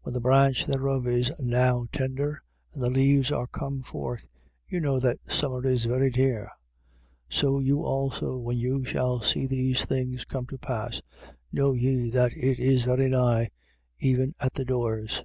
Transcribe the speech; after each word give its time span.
When 0.00 0.14
the 0.14 0.20
branch 0.22 0.64
thereof 0.64 1.06
is 1.06 1.30
now 1.38 1.88
tender 1.92 2.42
and 2.72 2.82
the 2.82 2.88
leaves 2.88 3.30
are 3.30 3.46
come 3.46 3.82
forth, 3.82 4.26
you 4.66 4.80
know 4.80 4.98
that 4.98 5.18
summer 5.28 5.66
is 5.66 5.84
very 5.84 6.08
near. 6.08 6.50
13:29. 7.30 7.36
So 7.36 7.58
you 7.60 7.82
also 7.82 8.38
when 8.38 8.56
you 8.56 8.86
shall 8.86 9.20
see 9.20 9.46
these 9.46 9.84
things 9.84 10.24
come 10.24 10.46
to 10.46 10.56
pass, 10.56 11.02
know 11.52 11.74
ye 11.74 12.08
that 12.12 12.32
it 12.34 12.58
is 12.58 12.84
very 12.84 13.10
nigh, 13.10 13.50
even 13.98 14.34
at 14.40 14.54
the 14.54 14.64
doors. 14.64 15.22